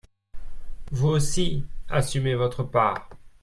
[0.91, 3.07] Vous aussi, assumez votre part